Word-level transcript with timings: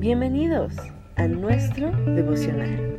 Bienvenidos 0.00 0.72
a 1.16 1.26
nuestro 1.26 1.90
devocional. 1.90 2.98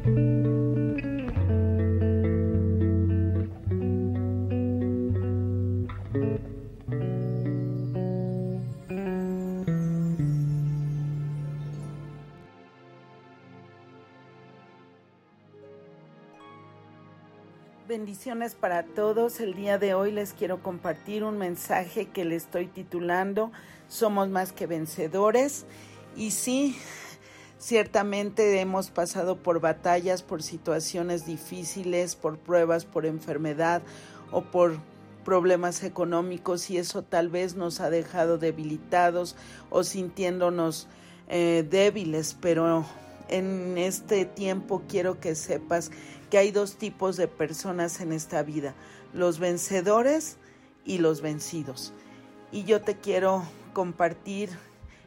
Bendiciones 17.88 18.54
para 18.54 18.84
todos. 18.84 19.40
El 19.40 19.56
día 19.56 19.80
de 19.80 19.96
hoy 19.96 20.12
les 20.12 20.34
quiero 20.34 20.62
compartir 20.62 21.24
un 21.24 21.40
mensaje 21.40 22.06
que 22.10 22.26
le 22.26 22.36
estoy 22.36 22.68
titulando 22.68 23.52
Somos 23.88 24.30
más 24.30 24.54
que 24.54 24.68
vencedores. 24.68 25.66
Y 26.16 26.32
sí, 26.32 26.78
ciertamente 27.58 28.60
hemos 28.60 28.90
pasado 28.90 29.38
por 29.38 29.60
batallas, 29.60 30.24
por 30.24 30.44
situaciones 30.44 31.26
difíciles, 31.26 32.16
por 32.16 32.38
pruebas, 32.38 32.86
por 32.86 33.06
enfermedad 33.06 33.82
o 34.32 34.42
por 34.42 34.80
problemas 35.24 35.84
económicos 35.84 36.70
y 36.70 36.78
eso 36.78 37.04
tal 37.04 37.30
vez 37.30 37.56
nos 37.56 37.80
ha 37.80 37.90
dejado 37.90 38.38
debilitados 38.38 39.36
o 39.70 39.84
sintiéndonos 39.84 40.88
eh, 41.28 41.66
débiles, 41.70 42.36
pero 42.42 42.86
en 43.30 43.78
este 43.78 44.26
tiempo 44.26 44.84
quiero 44.88 45.20
que 45.20 45.36
sepas 45.36 45.92
que 46.30 46.38
hay 46.38 46.52
dos 46.52 46.76
tipos 46.76 47.18
de 47.18 47.28
personas 47.28 48.02
en 48.02 48.12
esta 48.12 48.42
vida, 48.44 48.74
los 49.14 49.40
vencedores 49.40 50.38
y 50.86 50.98
los 50.98 51.22
vencidos. 51.22 51.94
Y 52.52 52.64
yo 52.64 52.82
te 52.82 52.98
quiero 52.98 53.44
compartir 53.74 54.50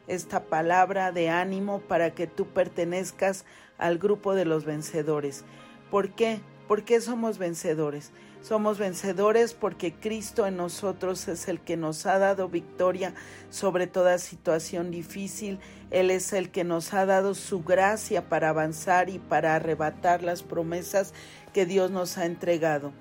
esta 0.07 0.45
palabra 0.45 1.11
de 1.11 1.29
ánimo 1.29 1.79
para 1.79 2.11
que 2.11 2.27
tú 2.27 2.47
pertenezcas 2.47 3.45
al 3.77 3.97
grupo 3.97 4.35
de 4.35 4.45
los 4.45 4.65
vencedores. 4.65 5.43
¿Por 5.91 6.09
qué? 6.11 6.39
¿Por 6.67 6.83
qué 6.83 6.99
somos 7.01 7.37
vencedores? 7.37 8.11
Somos 8.41 8.77
vencedores 8.77 9.53
porque 9.55 9.93
Cristo 9.93 10.45
en 10.45 10.57
nosotros 10.57 11.27
es 11.27 11.47
el 11.47 11.59
que 11.59 11.77
nos 11.77 12.05
ha 12.05 12.19
dado 12.19 12.47
victoria 12.47 13.13
sobre 13.49 13.87
toda 13.87 14.19
situación 14.19 14.91
difícil. 14.91 15.59
Él 15.89 16.11
es 16.11 16.31
el 16.31 16.51
que 16.51 16.63
nos 16.63 16.93
ha 16.93 17.07
dado 17.07 17.33
su 17.33 17.63
gracia 17.63 18.29
para 18.29 18.49
avanzar 18.49 19.09
y 19.09 19.17
para 19.17 19.55
arrebatar 19.55 20.21
las 20.21 20.43
promesas 20.43 21.13
que 21.53 21.65
Dios 21.65 21.89
nos 21.89 22.19
ha 22.19 22.25
entregado. 22.25 22.91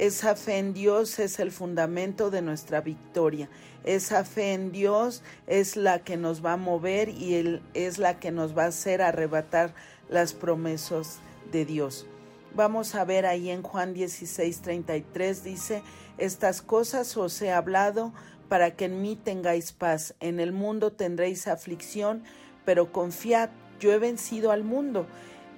Esa 0.00 0.34
fe 0.34 0.56
en 0.56 0.72
Dios 0.72 1.18
es 1.18 1.38
el 1.40 1.52
fundamento 1.52 2.30
de 2.30 2.40
nuestra 2.40 2.80
victoria. 2.80 3.50
Esa 3.84 4.24
fe 4.24 4.54
en 4.54 4.72
Dios 4.72 5.22
es 5.46 5.76
la 5.76 5.98
que 5.98 6.16
nos 6.16 6.42
va 6.42 6.54
a 6.54 6.56
mover 6.56 7.10
y 7.10 7.60
es 7.74 7.98
la 7.98 8.18
que 8.18 8.30
nos 8.30 8.56
va 8.56 8.62
a 8.64 8.68
hacer 8.68 9.02
arrebatar 9.02 9.74
las 10.08 10.32
promesas 10.32 11.18
de 11.52 11.66
Dios. 11.66 12.06
Vamos 12.54 12.94
a 12.94 13.04
ver 13.04 13.26
ahí 13.26 13.50
en 13.50 13.62
Juan 13.62 13.92
16, 13.92 14.62
33 14.62 15.44
dice, 15.44 15.82
estas 16.16 16.62
cosas 16.62 17.14
os 17.18 17.42
he 17.42 17.52
hablado 17.52 18.14
para 18.48 18.76
que 18.76 18.86
en 18.86 19.02
mí 19.02 19.16
tengáis 19.22 19.72
paz. 19.72 20.14
En 20.20 20.40
el 20.40 20.52
mundo 20.52 20.92
tendréis 20.92 21.46
aflicción, 21.46 22.24
pero 22.64 22.90
confiad, 22.90 23.50
yo 23.78 23.92
he 23.92 23.98
vencido 23.98 24.50
al 24.50 24.64
mundo. 24.64 25.06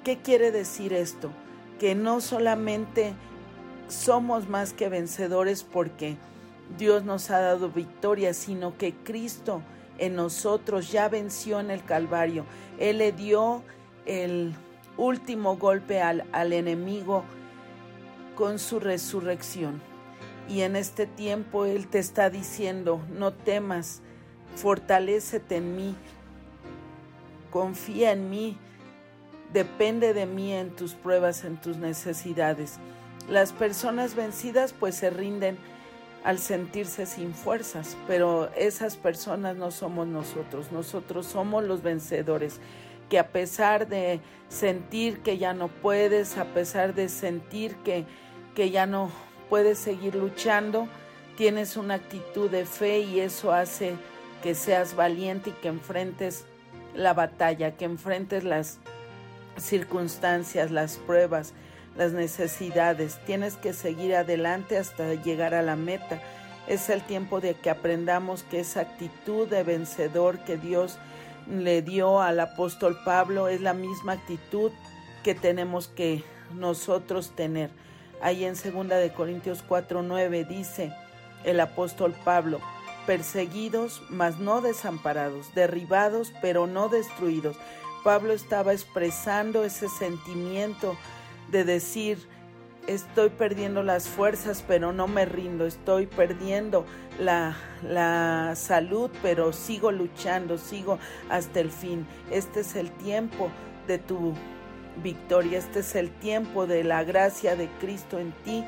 ¿Qué 0.02 0.18
quiere 0.18 0.50
decir 0.50 0.92
esto? 0.92 1.30
Que 1.78 1.94
no 1.94 2.20
solamente 2.20 3.14
somos 3.92 4.48
más 4.48 4.72
que 4.72 4.88
vencedores 4.88 5.62
porque 5.62 6.16
Dios 6.78 7.04
nos 7.04 7.30
ha 7.30 7.40
dado 7.40 7.68
victoria, 7.68 8.34
sino 8.34 8.76
que 8.78 8.94
Cristo 8.94 9.62
en 9.98 10.16
nosotros 10.16 10.90
ya 10.90 11.08
venció 11.08 11.60
en 11.60 11.70
el 11.70 11.84
Calvario. 11.84 12.44
Él 12.78 12.98
le 12.98 13.12
dio 13.12 13.62
el 14.06 14.54
último 14.96 15.56
golpe 15.56 16.00
al, 16.00 16.24
al 16.32 16.52
enemigo 16.52 17.24
con 18.34 18.58
su 18.58 18.80
resurrección. 18.80 19.80
Y 20.48 20.62
en 20.62 20.74
este 20.74 21.06
tiempo 21.06 21.66
Él 21.66 21.86
te 21.86 21.98
está 21.98 22.30
diciendo, 22.30 23.00
no 23.12 23.32
temas, 23.32 24.02
fortalécete 24.56 25.56
en 25.56 25.76
mí, 25.76 25.94
confía 27.50 28.12
en 28.12 28.28
mí, 28.28 28.56
depende 29.52 30.14
de 30.14 30.26
mí 30.26 30.52
en 30.52 30.70
tus 30.70 30.94
pruebas, 30.94 31.44
en 31.44 31.60
tus 31.60 31.76
necesidades. 31.76 32.78
Las 33.28 33.52
personas 33.52 34.14
vencidas 34.14 34.72
pues 34.72 34.96
se 34.96 35.10
rinden 35.10 35.58
al 36.24 36.38
sentirse 36.38 37.06
sin 37.06 37.34
fuerzas, 37.34 37.96
pero 38.06 38.50
esas 38.54 38.96
personas 38.96 39.56
no 39.56 39.70
somos 39.70 40.06
nosotros, 40.06 40.70
nosotros 40.70 41.26
somos 41.26 41.64
los 41.64 41.82
vencedores, 41.82 42.60
que 43.08 43.18
a 43.18 43.28
pesar 43.28 43.88
de 43.88 44.20
sentir 44.48 45.20
que 45.20 45.38
ya 45.38 45.52
no 45.52 45.68
puedes, 45.68 46.38
a 46.38 46.44
pesar 46.46 46.94
de 46.94 47.08
sentir 47.08 47.76
que, 47.76 48.04
que 48.54 48.70
ya 48.70 48.86
no 48.86 49.10
puedes 49.48 49.78
seguir 49.78 50.14
luchando, 50.14 50.86
tienes 51.36 51.76
una 51.76 51.94
actitud 51.94 52.50
de 52.50 52.64
fe 52.66 53.00
y 53.00 53.20
eso 53.20 53.52
hace 53.52 53.94
que 54.42 54.54
seas 54.54 54.94
valiente 54.94 55.50
y 55.50 55.52
que 55.54 55.68
enfrentes 55.68 56.44
la 56.94 57.14
batalla, 57.14 57.76
que 57.76 57.84
enfrentes 57.84 58.44
las 58.44 58.78
circunstancias, 59.56 60.70
las 60.70 60.98
pruebas, 60.98 61.54
las 61.96 62.12
necesidades. 62.12 63.18
Tienes 63.26 63.56
que 63.56 63.72
seguir 63.72 64.14
adelante 64.14 64.78
hasta 64.78 65.14
llegar 65.14 65.54
a 65.54 65.62
la 65.62 65.76
meta. 65.76 66.20
Es 66.66 66.88
el 66.90 67.02
tiempo 67.02 67.40
de 67.40 67.54
que 67.54 67.70
aprendamos 67.70 68.44
que 68.44 68.60
esa 68.60 68.80
actitud 68.80 69.48
de 69.48 69.62
vencedor 69.62 70.38
que 70.40 70.56
Dios 70.56 70.98
le 71.50 71.82
dio 71.82 72.20
al 72.20 72.38
apóstol 72.40 72.98
Pablo 73.04 73.48
es 73.48 73.60
la 73.60 73.74
misma 73.74 74.12
actitud 74.12 74.70
que 75.24 75.34
tenemos 75.34 75.88
que 75.88 76.24
nosotros 76.54 77.34
tener. 77.34 77.70
Ahí 78.20 78.44
en 78.44 78.54
2 78.54 78.88
de 78.88 79.12
Corintios 79.12 79.64
4:9 79.68 80.46
dice 80.46 80.92
el 81.44 81.58
apóstol 81.58 82.14
Pablo, 82.24 82.60
perseguidos 83.06 84.00
mas 84.10 84.38
no 84.38 84.60
desamparados, 84.60 85.52
derribados 85.54 86.32
pero 86.40 86.68
no 86.68 86.88
destruidos. 86.88 87.56
Pablo 88.04 88.32
estaba 88.32 88.72
expresando 88.72 89.64
ese 89.64 89.88
sentimiento 89.88 90.96
de 91.52 91.64
decir, 91.64 92.18
estoy 92.88 93.28
perdiendo 93.28 93.82
las 93.82 94.08
fuerzas, 94.08 94.64
pero 94.66 94.92
no 94.92 95.06
me 95.06 95.24
rindo, 95.26 95.66
estoy 95.66 96.06
perdiendo 96.06 96.84
la, 97.20 97.56
la, 97.82 98.54
salud, 98.56 99.10
pero 99.22 99.52
sigo 99.52 99.92
luchando, 99.92 100.58
sigo 100.58 100.98
hasta 101.28 101.60
el 101.60 101.70
fin. 101.70 102.06
Este 102.30 102.60
es 102.60 102.74
el 102.74 102.90
tiempo 102.90 103.50
de 103.86 103.98
tu 103.98 104.34
victoria, 105.02 105.58
este 105.58 105.80
es 105.80 105.94
el 105.94 106.10
tiempo 106.10 106.66
de 106.66 106.84
la 106.84 107.04
gracia 107.04 107.54
de 107.54 107.68
Cristo 107.80 108.18
en 108.18 108.32
ti, 108.44 108.64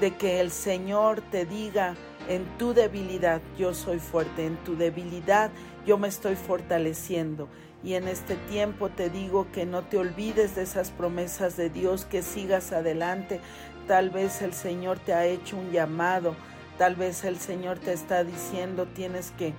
de 0.00 0.16
que 0.16 0.40
el 0.40 0.50
Señor 0.50 1.20
te 1.30 1.44
diga 1.46 1.94
en 2.28 2.44
tu 2.58 2.74
debilidad 2.74 3.40
yo 3.58 3.74
soy 3.74 3.98
fuerte, 3.98 4.46
en 4.46 4.56
tu 4.64 4.76
debilidad 4.76 5.50
yo 5.86 5.98
me 5.98 6.08
estoy 6.08 6.36
fortaleciendo. 6.36 7.48
Y 7.82 7.94
en 7.94 8.08
este 8.08 8.36
tiempo 8.36 8.88
te 8.88 9.10
digo 9.10 9.46
que 9.52 9.66
no 9.66 9.82
te 9.82 9.98
olvides 9.98 10.56
de 10.56 10.62
esas 10.62 10.90
promesas 10.90 11.56
de 11.56 11.68
Dios, 11.68 12.06
que 12.06 12.22
sigas 12.22 12.72
adelante. 12.72 13.40
Tal 13.86 14.08
vez 14.08 14.40
el 14.40 14.54
Señor 14.54 14.98
te 14.98 15.12
ha 15.12 15.26
hecho 15.26 15.58
un 15.58 15.70
llamado, 15.70 16.34
tal 16.78 16.96
vez 16.96 17.24
el 17.24 17.38
Señor 17.38 17.78
te 17.78 17.92
está 17.92 18.24
diciendo 18.24 18.86
tienes 18.86 19.32
que 19.32 19.52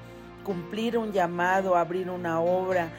cumplir 0.43 0.97
un 0.97 1.11
llamado, 1.11 1.75
abrir 1.75 2.09
una 2.09 2.39
obra, 2.39 2.89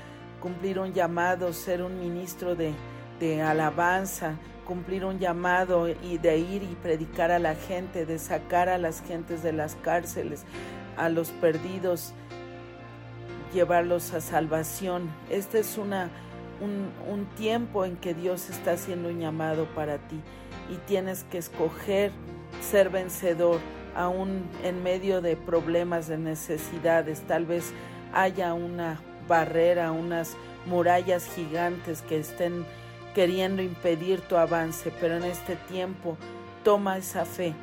cumplir 0.40 0.78
un 0.78 0.92
llamado, 0.92 1.52
ser 1.52 1.82
un 1.82 1.98
ministro 1.98 2.54
de, 2.54 2.72
de 3.18 3.42
alabanza, 3.42 4.36
cumplir 4.66 5.04
un 5.04 5.18
llamado 5.18 5.88
y 5.88 6.18
de 6.18 6.38
ir 6.38 6.62
y 6.62 6.76
predicar 6.82 7.30
a 7.30 7.38
la 7.38 7.54
gente, 7.54 8.04
de 8.04 8.18
sacar 8.18 8.68
a 8.68 8.78
las 8.78 9.02
gentes 9.02 9.42
de 9.42 9.52
las 9.52 9.76
cárceles, 9.76 10.44
a 10.96 11.08
los 11.08 11.30
perdidos 11.30 12.12
llevarlos 13.54 14.12
a 14.12 14.20
salvación. 14.20 15.08
Este 15.30 15.60
es 15.60 15.78
una, 15.78 16.10
un, 16.60 17.26
tiempo 17.36 17.84
en 17.84 17.96
que 17.96 18.14
Dios 18.14 18.50
está 18.50 18.72
haciendo 18.72 19.08
un 19.08 19.20
llamado 19.20 19.66
para 19.74 19.98
ti 19.98 20.20
y 20.70 20.76
tienes 20.86 21.24
que 21.24 21.38
escoger 21.38 22.12
ser 22.60 22.90
vencedor 22.90 23.60
aún 23.94 24.44
en 24.62 24.82
medio 24.82 25.20
de 25.20 25.36
problemas, 25.36 26.08
de 26.08 26.18
necesidades. 26.18 27.22
Tal 27.22 27.46
vez 27.46 27.72
haya 28.12 28.52
una 28.52 29.00
barrera, 29.28 29.92
unas 29.92 30.36
murallas 30.66 31.26
gigantes 31.34 32.02
que 32.02 32.18
estén 32.18 32.64
queriendo 33.16 33.62
impedir 33.62 34.20
tu 34.20 34.36
avance, 34.36 34.92
pero 35.00 35.16
en 35.16 35.24
este 35.24 35.56
tiempo 35.56 36.18
toma 36.62 36.98
esa 36.98 37.24
fe, 37.24 37.54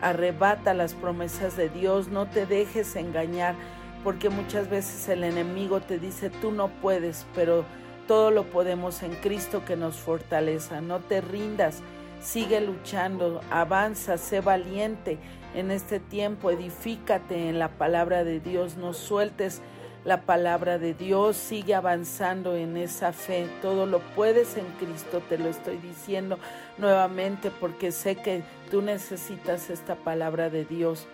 arrebata 0.00 0.72
las 0.72 0.94
promesas 0.94 1.58
de 1.58 1.68
Dios, 1.68 2.08
no 2.08 2.24
te 2.26 2.46
dejes 2.46 2.96
engañar 2.96 3.54
porque 4.02 4.30
muchas 4.30 4.70
veces 4.70 5.06
el 5.10 5.22
enemigo 5.22 5.82
te 5.82 5.98
dice 5.98 6.30
tú 6.30 6.52
no 6.52 6.68
puedes, 6.68 7.26
pero 7.34 7.66
todo 8.08 8.30
lo 8.30 8.44
podemos 8.44 9.02
en 9.02 9.14
Cristo 9.16 9.62
que 9.66 9.76
nos 9.76 9.96
fortaleza. 9.96 10.80
No 10.80 11.00
te 11.00 11.20
rindas, 11.20 11.82
sigue 12.22 12.62
luchando, 12.62 13.42
avanza, 13.50 14.16
sé 14.16 14.40
valiente 14.40 15.18
en 15.54 15.70
este 15.70 16.00
tiempo, 16.00 16.50
edifícate 16.50 17.50
en 17.50 17.58
la 17.58 17.68
palabra 17.68 18.24
de 18.24 18.40
Dios, 18.40 18.78
no 18.78 18.94
sueltes 18.94 19.60
la 20.04 20.22
palabra 20.22 20.78
de 20.78 20.94
Dios, 20.94 21.36
sigue 21.36 21.74
avanzando 21.74 22.56
en 22.56 22.76
esa 22.76 23.12
fe. 23.12 23.48
Todo 23.62 23.86
lo 23.86 24.00
puedes 24.00 24.56
en 24.56 24.66
Cristo, 24.78 25.22
te 25.28 25.38
lo 25.38 25.48
estoy 25.48 25.78
diciendo 25.78 26.38
nuevamente 26.76 27.50
porque 27.50 27.90
sé 27.90 28.16
que 28.16 28.42
tú 28.70 28.82
necesitas 28.82 29.70
esta 29.70 29.94
palabra 29.94 30.50
de 30.50 30.64
Dios. 30.64 31.06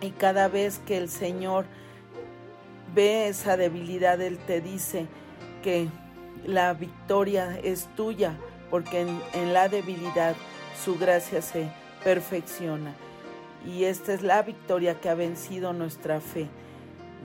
Y 0.00 0.10
cada 0.10 0.48
vez 0.48 0.80
que 0.80 0.96
el 0.96 1.08
Señor 1.08 1.64
ve 2.92 3.28
esa 3.28 3.56
debilidad, 3.56 4.20
Él 4.20 4.38
te 4.38 4.60
dice 4.60 5.06
que 5.62 5.88
la 6.44 6.74
victoria 6.74 7.58
es 7.62 7.88
tuya, 7.94 8.36
porque 8.68 9.06
en, 9.32 9.52
la 9.52 9.68
debilidad 9.68 10.34
su 10.84 10.98
gracia 10.98 11.40
se 11.40 11.68
perfecciona. 12.02 12.94
Y 13.64 13.84
esta 13.84 14.12
es 14.12 14.22
la 14.22 14.42
victoria 14.42 15.00
que 15.00 15.08
ha 15.08 15.14
vencido 15.14 15.72
nuestra 15.72 16.20
fe. 16.20 16.48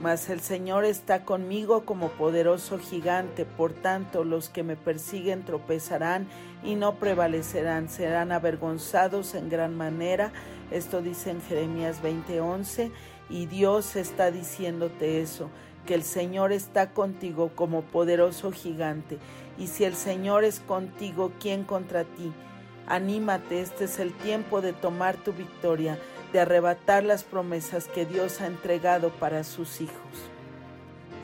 Mas 0.00 0.30
el 0.30 0.40
Señor 0.40 0.84
está 0.84 1.24
conmigo 1.24 1.84
como 1.84 2.10
poderoso 2.10 2.78
gigante, 2.78 3.44
por 3.44 3.72
tanto 3.72 4.22
los 4.22 4.48
que 4.48 4.62
me 4.62 4.76
persiguen 4.76 5.44
tropezarán 5.44 6.28
y 6.62 6.76
no 6.76 6.94
prevalecerán, 6.94 7.88
serán 7.88 8.30
avergonzados 8.30 9.34
en 9.34 9.48
gran 9.48 9.76
manera. 9.76 10.30
Esto 10.70 11.02
dice 11.02 11.30
en 11.30 11.42
Jeremías 11.42 12.00
20:11 12.00 12.92
y 13.28 13.46
Dios 13.46 13.96
está 13.96 14.30
diciéndote 14.30 15.20
eso, 15.20 15.50
que 15.84 15.94
el 15.94 16.04
Señor 16.04 16.52
está 16.52 16.90
contigo 16.90 17.50
como 17.56 17.82
poderoso 17.82 18.52
gigante. 18.52 19.18
Y 19.58 19.66
si 19.66 19.82
el 19.82 19.96
Señor 19.96 20.44
es 20.44 20.60
contigo, 20.60 21.32
¿quién 21.40 21.64
contra 21.64 22.04
ti? 22.04 22.32
Anímate, 22.86 23.60
este 23.60 23.84
es 23.84 23.98
el 23.98 24.12
tiempo 24.12 24.60
de 24.60 24.72
tomar 24.72 25.16
tu 25.16 25.32
victoria 25.32 25.98
de 26.32 26.40
arrebatar 26.40 27.04
las 27.04 27.24
promesas 27.24 27.86
que 27.86 28.06
Dios 28.06 28.40
ha 28.40 28.46
entregado 28.46 29.10
para 29.10 29.44
sus 29.44 29.80
hijos. 29.80 29.96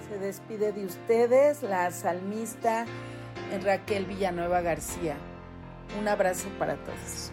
Se 0.08 0.18
despide 0.18 0.72
de 0.72 0.84
ustedes 0.86 1.62
la 1.62 1.90
salmista 1.90 2.86
Raquel 3.62 4.06
Villanueva 4.06 4.60
García. 4.60 5.16
Un 5.98 6.08
abrazo 6.08 6.48
para 6.58 6.76
todos. 6.76 7.32